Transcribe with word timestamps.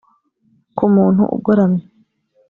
ku 0.77 0.85
muntu 0.95 1.23
ugoramye 1.35 1.83